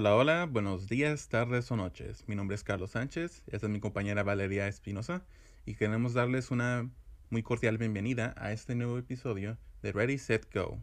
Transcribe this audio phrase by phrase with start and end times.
[0.00, 2.24] Hola, hola, buenos días, tardes o noches.
[2.26, 5.26] Mi nombre es Carlos Sánchez, esta es mi compañera Valeria Espinosa
[5.66, 6.90] y queremos darles una
[7.28, 10.78] muy cordial bienvenida a este nuevo episodio de Ready, Set, Go.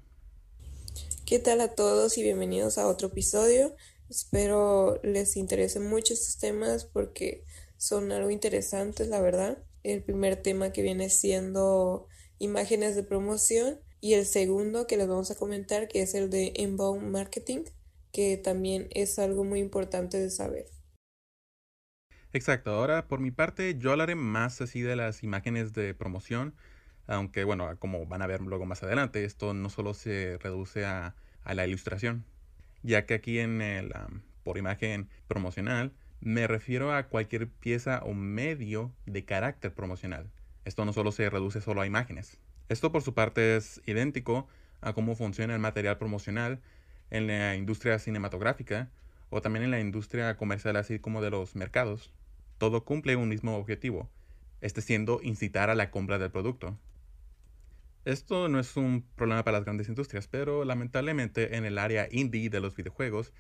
[1.26, 3.76] ¿Qué tal a todos y bienvenidos a otro episodio?
[4.08, 7.44] Espero les interesen mucho estos temas porque
[7.76, 9.58] son algo interesantes, la verdad.
[9.82, 12.06] El primer tema que viene siendo
[12.38, 16.54] imágenes de promoción y el segundo que les vamos a comentar que es el de
[16.56, 17.64] inbound marketing
[18.18, 20.66] que también es algo muy importante de saber.
[22.34, 26.56] Exacto, ahora por mi parte yo hablaré más así de las imágenes de promoción,
[27.06, 31.14] aunque bueno, como van a ver luego más adelante, esto no solo se reduce a,
[31.46, 32.26] la ilustración,
[32.82, 33.94] ya que aquí en el,
[34.44, 40.32] por imagen promocional me refiero a cualquier pieza o medio de carácter promocional.
[40.66, 42.40] Esto no solo se reduce solo a imágenes.
[42.68, 44.48] Esto por su parte es idéntico
[44.82, 46.62] a cómo funciona el material promocional
[47.10, 48.90] en la industria cinematográfica
[49.30, 52.14] o también en la industria comercial así como de los mercados.
[52.58, 54.10] Todo cumple un mismo objetivo,
[54.62, 56.78] este siendo incitar a la compra del producto.
[58.06, 62.50] Esto no es un problema para las grandes industrias, pero lamentablemente en el área indie
[62.50, 63.34] de los videojuegos,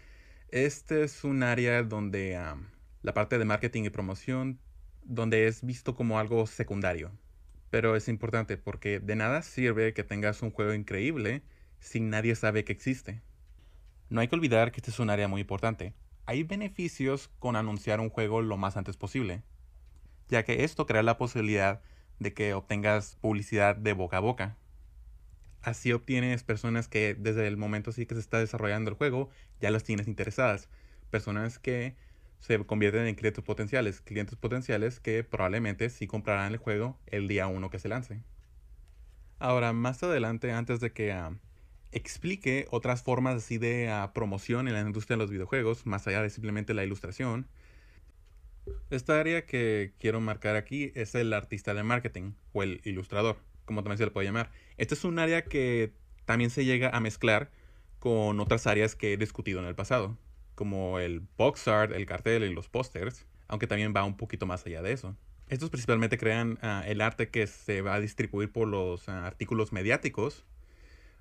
[0.50, 2.38] este es un área donde
[3.02, 4.60] la parte de marketing y promoción,
[5.04, 7.12] donde es visto como algo secundario.
[7.70, 11.44] Pero es importante porque de nada sirve que tengas un juego increíble
[11.80, 13.22] si nadie sabe que existe.
[14.10, 15.94] No hay que olvidar que este es un área muy importante.
[16.26, 19.44] Hay beneficios con anunciar un juego lo más antes posible,
[20.30, 21.82] ya que esto crea la posibilidad
[22.20, 24.58] de que obtengas publicidad de boca a boca.
[25.62, 29.72] Así obtienes personas que desde el momento sí que se está desarrollando el juego ya
[29.72, 30.70] las tienes interesadas.
[31.10, 31.96] Personas que
[32.40, 34.02] se convierten en clientes potenciales.
[34.02, 38.24] Clientes potenciales que probablemente sí comprarán el juego el día uno que se lance.
[39.40, 41.38] Ahora, más adelante, antes de que ah,
[41.92, 46.22] explique otras formas así de ah, promoción en la industria de los videojuegos, más allá
[46.22, 47.48] de simplemente la ilustración.
[48.89, 53.82] Esta área que quiero marcar aquí es el artista de marketing o el ilustrador, como
[53.82, 54.52] también se le puede llamar.
[54.78, 55.94] Este es un área que
[56.26, 57.50] también se llega a mezclar
[58.00, 60.17] con otras áreas que he discutido en el pasado,
[60.56, 64.66] como el box art, el cartel y los pósters, aunque también va un poquito más
[64.66, 65.16] allá de eso.
[65.48, 69.72] Estos principalmente crean ah, el arte que se va a distribuir por los ah, artículos
[69.72, 70.45] mediáticos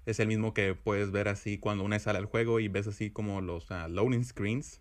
[0.06, 3.10] es el mismo que puedes ver así cuando una sale al juego y ves así
[3.10, 4.80] como los loading screens.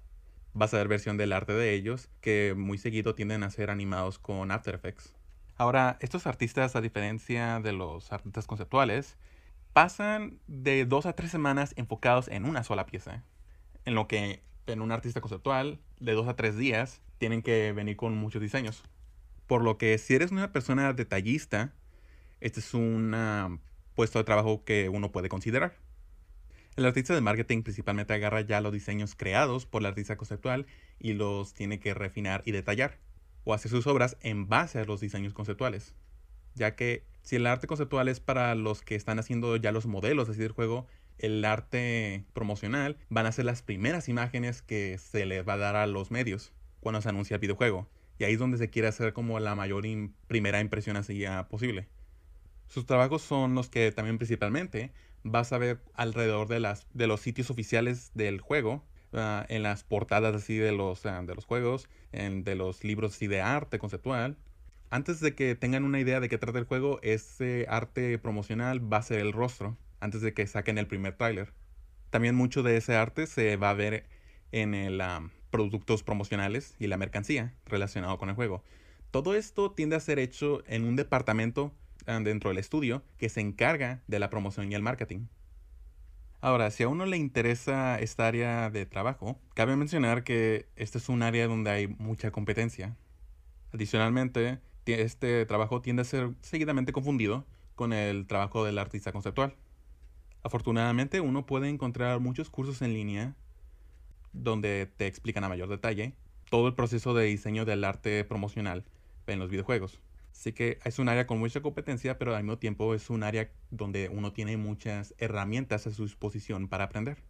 [0.53, 4.19] Vas a ver versión del arte de ellos, que muy seguido tienden a ser animados
[4.19, 5.14] con After Effects.
[5.58, 9.18] Ahora, estos artistas, a diferencia de los artistas conceptuales,
[9.74, 13.24] pasan de dos a tres semanas enfocados en una sola pieza.
[13.84, 17.97] En lo que en un artista conceptual, de dos a tres días, tienen que venir
[17.97, 18.84] con muchos diseños.
[19.47, 21.74] Por lo que si eres una persona detallista,
[22.41, 23.59] este es una
[23.96, 25.78] puesto de trabajo que uno puede considerar.
[26.76, 30.66] El artista de marketing principalmente agarra ya los diseños creados por el artista conceptual
[31.00, 33.00] y los tiene que refinar y detallar,
[33.46, 35.96] o hacer sus obras en base a los diseños conceptuales.
[36.54, 40.28] Ya que si el arte conceptual es para los que están haciendo ya los modelos
[40.28, 40.86] así del juego,
[41.18, 45.76] el arte promocional van a ser las primeras imágenes que se les va a dar
[45.78, 46.52] a los medios
[46.82, 47.88] cuando se anuncia el videojuego.
[48.20, 49.86] Y ahí es donde se quiere hacer como la mayor
[50.28, 51.88] primera impresión así posible.
[52.68, 54.92] Sus trabajos son los que también principalmente
[55.24, 58.84] vas a ver alrededor de, las, de los sitios oficiales del juego,
[59.14, 63.16] ah, en las portadas así de los, ah, de los juegos, en, de los libros
[63.16, 64.38] así de arte conceptual.
[64.92, 68.97] Antes de que tengan una idea de qué trata el juego, ese arte promocional va
[68.97, 71.53] a ser el rostro, antes de que saquen el primer tráiler.
[72.12, 74.06] También mucho de ese arte se va a ver
[74.52, 78.64] en el ah, productos promocionales y la mercancía relacionado con el juego.
[79.09, 81.74] Todo esto tiende a ser hecho en un departamento
[82.06, 85.28] dentro del estudio que se encarga de la promoción y el marketing.
[86.42, 91.10] Ahora, si a uno le interesa esta área de trabajo, cabe mencionar que este es
[91.10, 92.96] un área donde hay mucha competencia.
[93.74, 99.56] Adicionalmente, este trabajo tiende a ser seguidamente confundido con el trabajo del artista conceptual.
[100.44, 103.35] Afortunadamente, uno puede encontrar muchos cursos en línea
[104.32, 106.14] donde te explican a mayor detalle
[106.52, 108.85] todo el proceso de diseño del arte promocional
[109.26, 110.00] en los videojuegos.
[110.35, 113.49] Así que es un área con mucha competencia, pero al mismo tiempo es un área
[113.72, 117.23] donde uno tiene muchas herramientas a su disposición para aprender.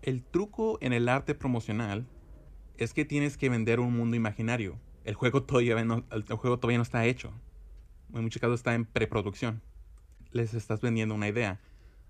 [0.00, 2.08] El truco en el arte promocional
[2.78, 4.80] es que tienes que vender un mundo imaginario.
[5.04, 7.30] El juego todavía no, el juego todavía no está hecho.
[8.14, 9.62] En muchos casos está en preproducción.
[10.32, 11.60] Les estás vendiendo una idea.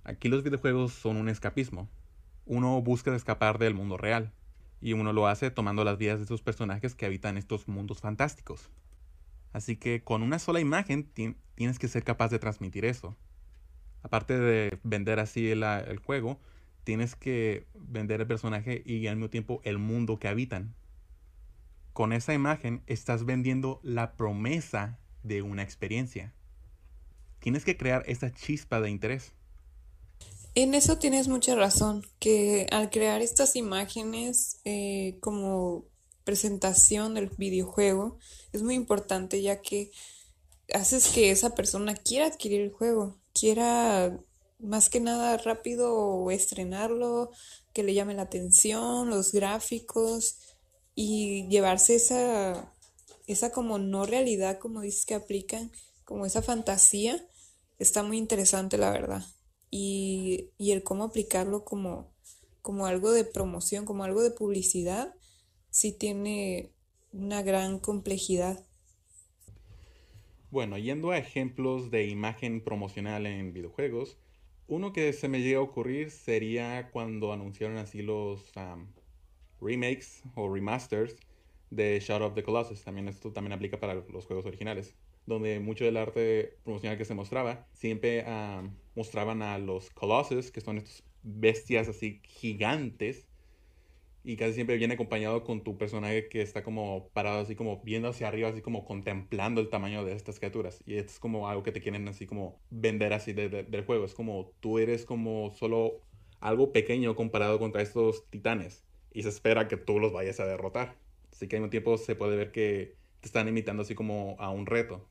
[0.04, 1.88] Aquí los videojuegos son un escapismo.
[2.44, 4.32] Uno busca escapar del mundo real
[4.80, 8.70] y uno lo hace tomando las vidas de esos personajes que habitan estos mundos fantásticos.
[9.52, 11.10] Así que con una sola imagen
[11.54, 13.16] tienes que ser capaz de transmitir eso.
[14.02, 16.38] Aparte de vender así el, juego,
[16.84, 20.74] tienes que vender el personaje y al mismo tiempo el mundo que habitan.
[21.92, 26.34] Con esa imagen estás vendiendo la promesa de una experiencia.
[27.38, 29.32] Tienes que crear esa chispa de interés.
[30.58, 35.84] En eso tienes mucha razón, que al crear estas imágenes eh, como
[36.24, 38.16] presentación del videojuego
[38.54, 39.90] es muy importante ya que
[40.72, 44.18] haces que esa persona quiera adquirir el juego, quiera
[44.58, 47.32] más que nada rápido estrenarlo,
[47.74, 50.38] que le llame la atención, los gráficos
[50.94, 52.72] y llevarse esa,
[53.26, 55.70] esa como no realidad, como dices que aplican,
[56.06, 57.28] como esa fantasía,
[57.78, 59.35] está muy interesante la verdad
[59.70, 62.12] y, el cómo aplicarlo como,
[62.62, 65.14] como algo de promoción, como algo de publicidad,
[65.70, 66.70] sí tiene
[67.12, 68.64] una gran complejidad.
[70.50, 74.16] Bueno, yendo a ejemplos de imagen promocional en videojuegos,
[74.68, 78.52] uno que se me llega a ocurrir sería cuando anunciaron así los
[79.60, 81.16] remakes o remasters
[81.70, 82.82] de Shadow of the Colossus.
[82.82, 84.94] También esto también aplica para los juegos originales
[85.26, 88.24] donde mucho del arte promocional que se mostraba, siempre
[88.96, 93.28] mostraban a los Colossus, que son estos bestias así gigantes,
[94.26, 98.08] y casi siempre viene acompañado con tu personaje que está como parado así como viendo
[98.08, 100.82] hacia arriba, así como contemplando el tamaño de estas criaturas.
[100.84, 104.04] Y es como algo que te quieren así como vender así del juego.
[104.04, 106.00] Es como tú eres como solo
[106.40, 108.82] algo pequeño comparado contra estos titanes.
[109.12, 110.96] Y se espera que tú los vayas a derrotar.
[111.30, 114.50] Así que al mismo tiempo se puede ver que te están imitando así como a
[114.50, 115.08] un reto.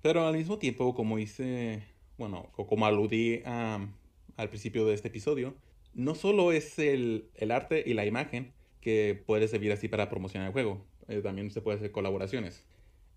[0.00, 1.82] Pero al mismo tiempo, como hice,
[2.22, 5.56] bueno, como aludí al principio de este episodio,
[5.92, 10.52] no solo es el, arte y la imagen que puede servir así para promocionar el
[10.52, 12.64] juego, eh, también se puede hacer colaboraciones.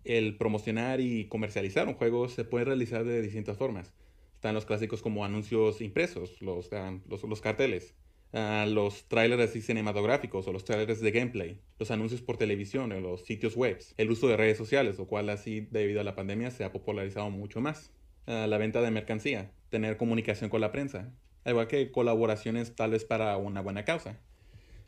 [0.05, 3.93] El promocionar y comercializar un juego se puede realizar de distintas formas.
[4.33, 6.69] Están los clásicos como anuncios impresos, los,
[7.41, 7.93] carteles,
[8.33, 13.23] los trailers así cinematográficos o los trailers de gameplay, los anuncios por televisión o los
[13.23, 16.63] sitios web, el uso de redes sociales, lo cual así debido a la pandemia se
[16.63, 17.91] ha popularizado mucho más.
[18.25, 21.11] La venta de mercancía, tener comunicación con la prensa,
[21.43, 24.19] al igual que colaboraciones tal vez para una buena causa.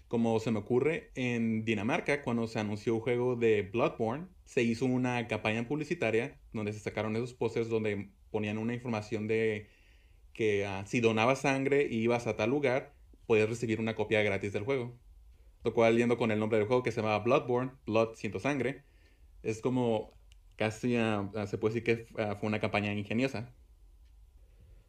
[0.07, 4.85] Como se me ocurre, en Dinamarca, cuando se anunció un juego de Bloodborne, se hizo
[4.85, 9.67] una campaña publicitaria donde se sacaron esos posters donde ponían una información de
[10.33, 12.93] que ah, si donabas sangre y ibas a tal lugar,
[13.25, 14.97] puedes recibir una copia gratis del juego.
[15.63, 18.83] Lo cual, yendo con el nombre del juego que se llama Bloodborne, Blood siento sangre,
[19.43, 20.13] es como
[20.57, 23.53] casi ah, ah, se puede decir que ah, fue una campaña ingeniosa.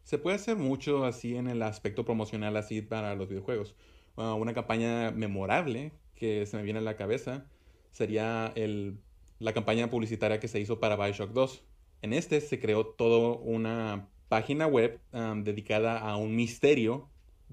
[0.02, 3.76] Se puede hacer mucho así en el aspecto promocional así para los videojuegos.
[4.16, 7.46] una campaña memorable que se me viene a la cabeza
[7.92, 8.98] sería el,
[9.38, 11.62] la campaña publicitaria que se hizo para Bioshock 2.
[12.02, 15.00] En este se creó toda una página web
[15.44, 17.08] dedicada a un misterio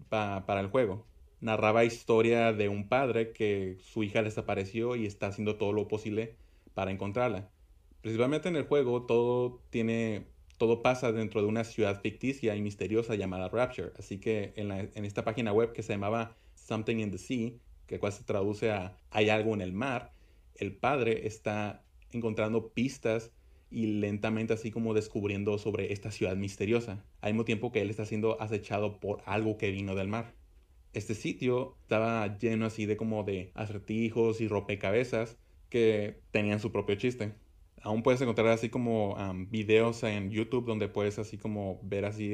[0.09, 1.05] para el juego.
[1.41, 6.35] Narraba historia de un padre que su hija desapareció y está haciendo todo lo posible
[6.73, 7.49] para encontrarla.
[8.05, 10.27] Principalmente en el juego todo tiene
[10.59, 13.93] todo pasa dentro de una ciudad ficticia y misteriosa llamada Rapture.
[13.97, 14.71] Así que en,
[15.05, 17.53] esta página web que se llamaba Something in the Sea,
[17.87, 20.11] que cual se traduce a Hay algo en el mar,
[20.53, 23.31] el padre está encontrando pistas
[23.71, 28.05] y lentamente así como descubriendo sobre esta ciudad misteriosa, al mismo tiempo que él está
[28.05, 30.35] siendo acechado por algo que vino del mar.
[30.93, 35.39] Este sitio estaba lleno así de como de acertijos y rompecabezas
[35.71, 37.33] que tenían su propio chiste.
[37.85, 39.15] Aún puedes encontrar así como
[39.51, 42.33] videos en YouTube donde puedes así como ver así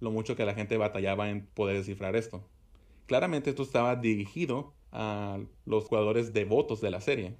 [0.00, 2.44] lo mucho que la gente batallaba en poder descifrar esto.
[3.06, 7.36] Claramente esto estaba dirigido a los jugadores devotos de la serie,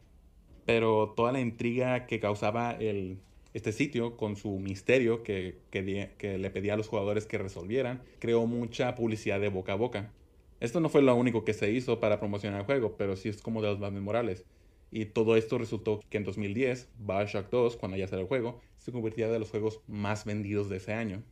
[0.67, 3.19] pero toda la intriga que causaba el,
[3.55, 8.47] este sitio con su misterio que, que, le pedía a los jugadores que resolvieran, creó
[8.47, 10.13] mucha publicidad de boca a boca.
[10.61, 13.43] Esto no fue lo único que se hizo para promocionar el juego, pero sí es
[13.43, 14.45] como de los más memorables.
[14.91, 18.93] Y todo esto resultó que en 2010, Bioshock 2, cuando ya salió el juego, se
[18.93, 21.23] convertía de los juegos más vendidos de ese año.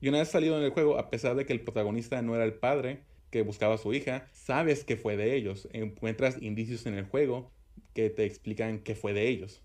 [0.00, 2.44] Y una vez salido en el juego, a pesar de que el protagonista no era
[2.44, 5.68] el padre que buscaba a su hija, sabes que fue de ellos.
[5.72, 7.50] Encuentras indicios en el juego
[7.94, 9.62] que te explican qué fue de ellos,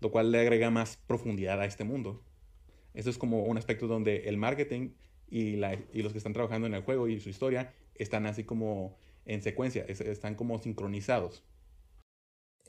[0.00, 2.22] lo cual le agrega más profundidad a este mundo.
[2.94, 4.90] Eso es como un aspecto donde el marketing
[5.28, 8.44] y, la, y los que están trabajando en el juego y su historia están así
[8.44, 8.96] como
[9.26, 11.42] en secuencia, están como sincronizados.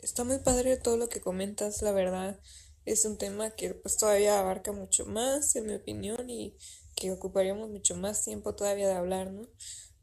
[0.01, 2.39] Está muy padre todo lo que comentas, la verdad.
[2.85, 6.55] Es un tema que pues todavía abarca mucho más, en mi opinión, y
[6.95, 9.47] que ocuparíamos mucho más tiempo todavía de hablar, ¿no?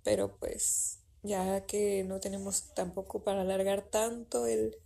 [0.02, 4.76] Pero pues ya que no tenemos tampoco para alargar tanto el,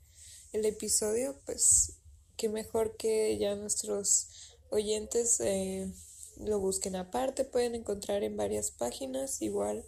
[0.52, 1.98] episodio, pues
[2.38, 5.92] qué mejor que ya nuestros oyentes eh,
[6.38, 9.84] lo busquen aparte, pueden encontrar en varias páginas, igual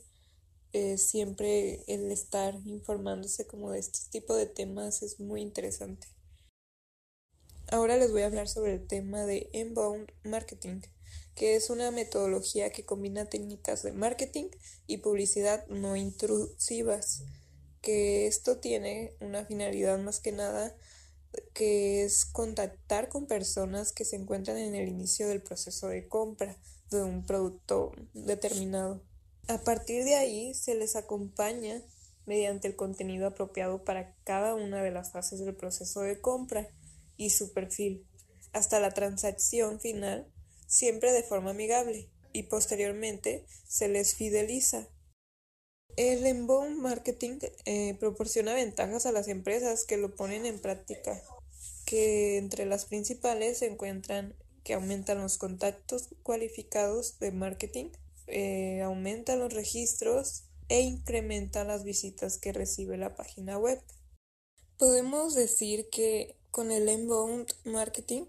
[0.72, 6.08] eh, siempre el estar informándose como de este tipo de temas es muy interesante.
[7.70, 10.80] Ahora les voy a hablar sobre el tema de inbound marketing,
[11.34, 14.50] que es una metodología que combina técnicas de marketing
[14.86, 17.24] y publicidad no intrusivas,
[17.82, 20.76] que esto tiene una finalidad más que nada
[21.52, 26.56] que es contactar con personas que se encuentran en el inicio del proceso de compra
[26.90, 29.02] de un producto determinado.
[29.48, 31.82] A partir de ahí se les acompaña
[32.26, 36.68] mediante el contenido apropiado para cada una de las fases del proceso de compra
[37.16, 38.06] y su perfil,
[38.52, 40.30] hasta la transacción final,
[40.66, 44.86] siempre de forma amigable, y posteriormente se les fideliza.
[45.96, 51.22] El inbound marketing eh, proporciona ventajas a las empresas que lo ponen en práctica,
[51.86, 57.90] que entre las principales se encuentran que aumentan los contactos cualificados de marketing,
[58.28, 63.82] eh, aumenta los registros e incrementa las visitas que recibe la página web.
[64.76, 68.26] Podemos decir que con el inbound marketing,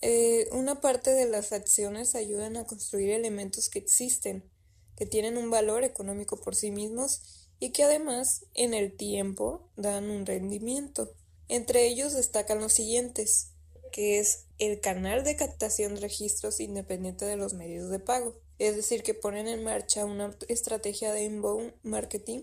[0.00, 4.50] eh, una parte de las acciones ayudan a construir elementos que existen,
[4.96, 10.10] que tienen un valor económico por sí mismos y que además en el tiempo dan
[10.10, 11.14] un rendimiento.
[11.48, 13.52] Entre ellos destacan los siguientes,
[13.92, 18.76] que es el canal de captación de registros independiente de los medios de pago es
[18.76, 22.42] decir, que ponen en marcha una estrategia de inbound marketing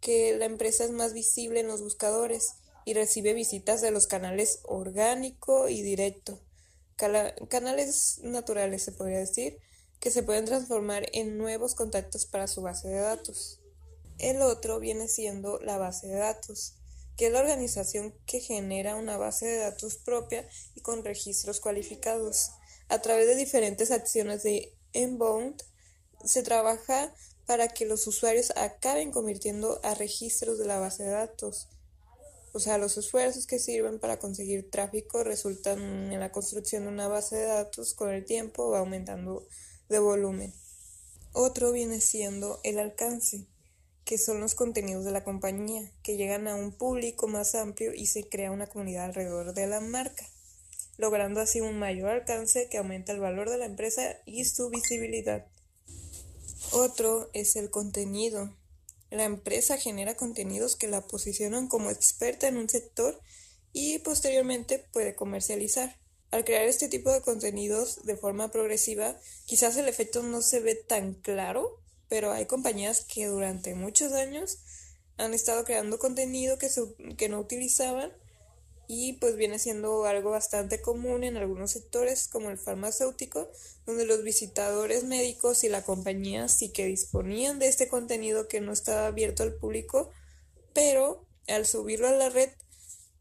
[0.00, 4.60] que la empresa es más visible en los buscadores y recibe visitas de los canales
[4.64, 6.40] orgánico y directo,
[6.96, 9.58] canales naturales se podría decir,
[10.00, 13.60] que se pueden transformar en nuevos contactos para su base de datos.
[14.18, 16.74] El otro viene siendo la base de datos,
[17.16, 22.50] que es la organización que genera una base de datos propia y con registros cualificados
[22.88, 25.62] a través de diferentes acciones de en Bound
[26.24, 27.12] se trabaja
[27.46, 31.68] para que los usuarios acaben convirtiendo a registros de la base de datos.
[32.52, 37.08] O sea, los esfuerzos que sirven para conseguir tráfico resultan en la construcción de una
[37.08, 39.46] base de datos con el tiempo va aumentando
[39.88, 40.54] de volumen.
[41.32, 43.48] Otro viene siendo el alcance,
[44.04, 48.06] que son los contenidos de la compañía, que llegan a un público más amplio y
[48.06, 50.24] se crea una comunidad alrededor de la marca
[50.96, 55.46] logrando así un mayor alcance que aumenta el valor de la empresa y su visibilidad.
[56.72, 58.56] Otro es el contenido.
[59.10, 63.20] La empresa genera contenidos que la posicionan como experta en un sector
[63.72, 65.98] y posteriormente puede comercializar.
[66.30, 70.74] Al crear este tipo de contenidos de forma progresiva, quizás el efecto no se ve
[70.74, 74.58] tan claro, pero hay compañías que durante muchos años
[75.16, 76.68] han estado creando contenido que,
[77.16, 78.12] que no utilizaban
[78.86, 83.50] y pues viene siendo algo bastante común en algunos sectores como el farmacéutico,
[83.86, 88.72] donde los visitadores médicos y la compañía sí que disponían de este contenido que no
[88.72, 90.10] estaba abierto al público,
[90.72, 92.50] pero al subirlo a la red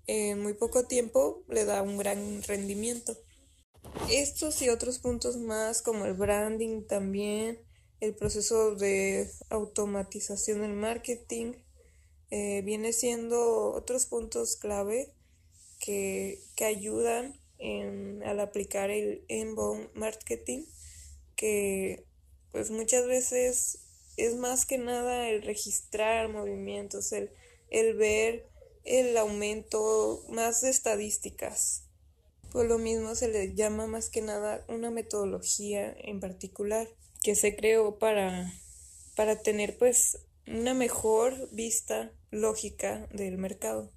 [0.07, 3.17] en muy poco tiempo le da un gran rendimiento.
[4.09, 7.59] Estos y otros puntos más como el branding también,
[7.99, 11.53] el proceso de automatización del marketing,
[12.31, 15.13] eh, viene siendo otros puntos clave
[15.83, 17.37] que, ayudan
[18.25, 20.63] al aplicar el inbound marketing,
[21.35, 22.05] que
[22.51, 23.79] pues muchas veces
[24.15, 27.31] es más que nada el registrar movimientos, el,
[27.69, 28.47] el ver
[28.85, 31.83] el aumento más de estadísticas.
[32.51, 36.87] Por lo mismo se le llama más que nada una metodología en particular
[37.21, 38.53] que se creó para,
[39.15, 43.91] para tener pues una mejor vista lógica del mercado.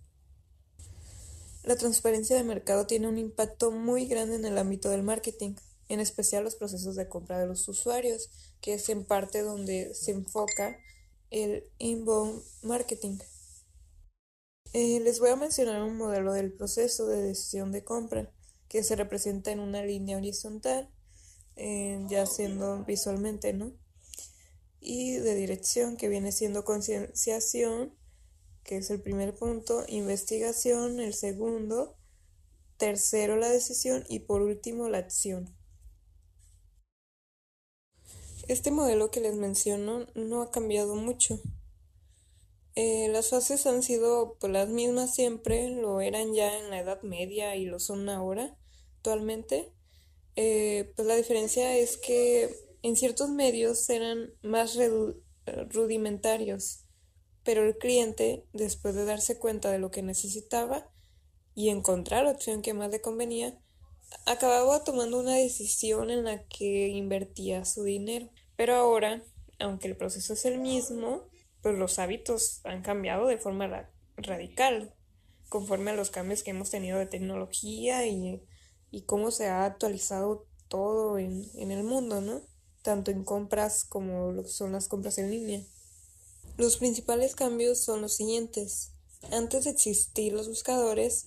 [1.66, 5.56] La transparencia del mercado tiene un impacto muy grande en el ámbito del marketing,
[5.88, 8.30] en especial los procesos de compra de los usuarios,
[8.60, 10.78] que es en parte donde se enfoca
[11.30, 13.18] el inbound marketing.
[14.74, 18.30] Eh, les voy a mencionar un modelo del proceso de decisión de compra
[18.68, 20.88] que se representa en una línea horizontal,
[21.56, 23.72] eh, ya siendo visualmente, ¿no?
[24.78, 27.92] Y de dirección, que viene siendo concienciación,
[28.66, 31.96] que es el primer punto, investigación, el segundo,
[32.76, 35.56] tercero la decisión y por último la acción.
[38.48, 41.40] Este modelo que les menciono no ha cambiado mucho.
[42.74, 47.02] Eh, las fases han sido pues, las mismas siempre, lo eran ya en la Edad
[47.02, 48.56] Media y lo son ahora,
[48.96, 49.72] actualmente.
[50.34, 54.76] Eh, pues la diferencia es que en ciertos medios eran más
[55.70, 56.85] rudimentarios
[57.46, 60.90] pero el cliente, después de darse cuenta de lo que necesitaba
[61.54, 63.56] y encontrar la opción que más le convenía,
[64.26, 68.28] acababa tomando una decisión en la que invertía su dinero.
[68.56, 69.22] Pero ahora,
[69.60, 71.28] aunque el proceso es el mismo,
[71.62, 74.92] pues los hábitos han cambiado de forma radical,
[75.48, 78.42] conforme a los cambios que hemos tenido de tecnología y,
[79.06, 82.40] cómo se ha actualizado todo en, en el mundo, ¿no?
[82.82, 85.62] Tanto en compras como lo que son las compras en línea.
[86.56, 88.92] Los principales cambios son los siguientes.
[89.30, 91.26] Antes de existir los buscadores,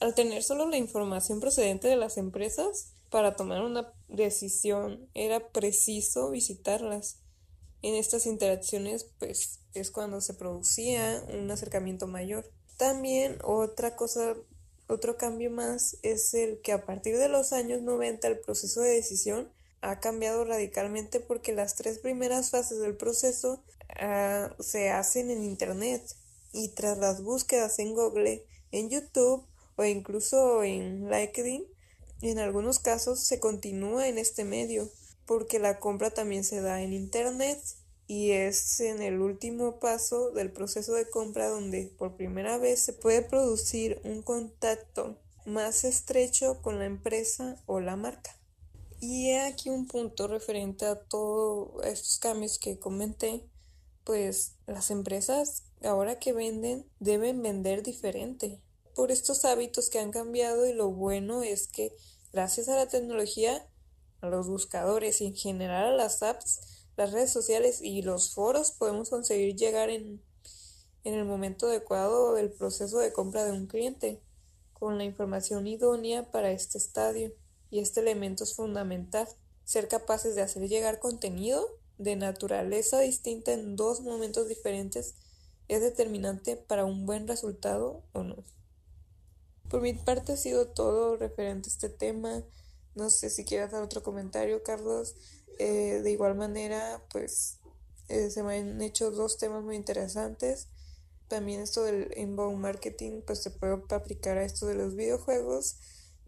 [0.00, 6.30] al tener solo la información procedente de las empresas, para tomar una decisión era preciso
[6.30, 7.20] visitarlas.
[7.80, 12.50] En estas interacciones, pues, es cuando se producía un acercamiento mayor.
[12.76, 14.36] También otra cosa,
[14.88, 18.90] otro cambio más es el que a partir de los años 90 el proceso de
[18.90, 19.48] decisión
[19.90, 23.62] ha cambiado radicalmente porque las tres primeras fases del proceso
[24.00, 26.02] ah, se hacen en Internet
[26.52, 31.64] y tras las búsquedas en Google, en YouTube o incluso en LinkedIn,
[32.22, 34.90] en algunos casos se continúa en este medio
[35.24, 37.60] porque la compra también se da en Internet
[38.08, 42.92] y es en el último paso del proceso de compra donde por primera vez se
[42.92, 48.36] puede producir un contacto más estrecho con la empresa o la marca.
[49.00, 53.46] Y aquí un punto referente a todos estos cambios que comenté,
[54.04, 58.58] pues las empresas ahora que venden deben vender diferente.
[58.94, 61.94] Por estos hábitos que han cambiado y lo bueno es que
[62.32, 63.68] gracias a la tecnología,
[64.22, 68.70] a los buscadores y en general a las apps, las redes sociales y los foros
[68.70, 70.22] podemos conseguir llegar en,
[71.04, 74.22] en el momento adecuado del proceso de compra de un cliente
[74.72, 77.32] con la información idónea para este estadio
[77.70, 79.28] y este elemento es fundamental
[79.64, 81.66] ser capaces de hacer llegar contenido
[81.98, 85.14] de naturaleza distinta en dos momentos diferentes
[85.68, 88.36] es determinante para un buen resultado o no.
[89.68, 92.44] Por mi parte ha sido todo referente a este tema.
[92.94, 95.16] No sé si quieres dar otro comentario, Carlos.
[95.58, 97.58] Eh, de igual manera, pues
[98.08, 100.68] eh, se me han hecho dos temas muy interesantes.
[101.26, 105.78] También esto del inbound marketing, pues se puede aplicar a esto de los videojuegos,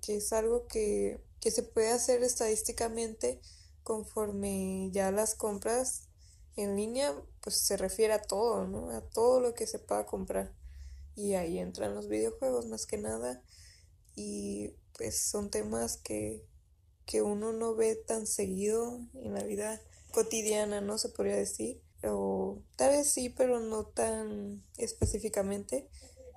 [0.02, 3.40] que es algo que, que se puede hacer estadísticamente
[3.82, 6.10] conforme ya las compras
[6.56, 8.90] en línea, pues se refiere a todo, ¿no?
[8.90, 10.52] A todo lo que se pueda comprar
[11.16, 13.42] y ahí entran los videojuegos más que nada
[14.14, 16.44] y pues son temas que,
[17.06, 19.80] que uno no ve tan seguido en la vida
[20.12, 20.98] cotidiana, ¿no?
[20.98, 21.80] Se podría decir.
[22.04, 25.88] O tal vez sí, pero no tan específicamente,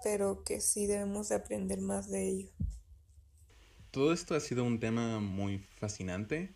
[0.06, 2.52] pero que sí debemos de aprender más de ello.
[3.91, 6.49] Todo esto ha sido un tema muy fascinante.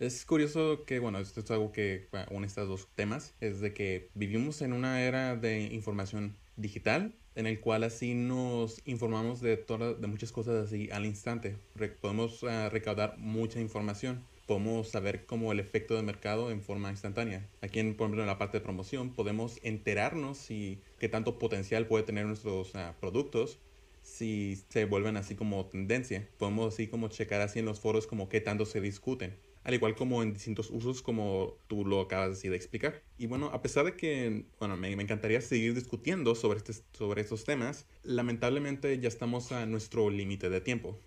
[0.00, 4.08] Es curioso que, bueno, esto es algo que une estos dos temas, es de que
[4.14, 10.00] vivimos en una era de información digital en el cual así nos informamos de, todas,
[10.00, 11.56] de muchas cosas así al instante.
[12.00, 14.24] podemos ah, recaudar mucha información.
[14.48, 17.46] Podemos saber cómo el efecto de mercado en forma instantánea.
[17.62, 21.86] Aquí, en, por ejemplo, en la parte de promoción, podemos enterarnos si qué tanto potencial
[21.86, 23.60] puede tener nuestros ah, productos
[24.10, 26.28] si se vuelven así como tendencia.
[26.38, 29.94] Podemos así como checar así en los foros como qué tanto se discuten al igual
[29.94, 33.02] como en distintos usos como tú lo acabas de explicar.
[33.18, 37.44] Y bueno, a pesar de que, bueno, me, encantaría seguir discutiendo sobre, este, sobre estos
[37.44, 40.98] temas, lamentablemente ya estamos a nuestro límite de tiempo.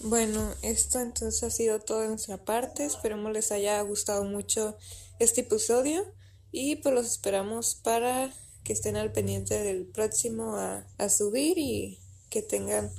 [0.00, 4.76] Bueno, esto entonces ha sido todo nuestra parte, esperemos les haya gustado mucho
[5.18, 6.04] este episodio
[6.50, 8.32] y pues los esperamos para
[8.64, 11.98] que estén al pendiente del próximo a, a subir y
[12.34, 12.90] que tengan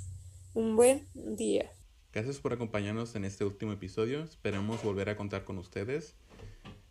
[0.54, 1.70] un buen día.
[2.14, 4.24] Gracias por acompañarnos en este último episodio.
[4.24, 6.16] Esperemos volver a contar con ustedes.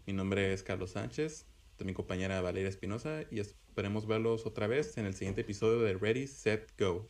[0.06, 1.46] Mi nombre es Carlos Sánchez,
[1.78, 5.94] de mi compañera Valeria Espinosa y esperemos verlos otra vez en el siguiente episodio de
[5.94, 7.08] Ready, Set, Go.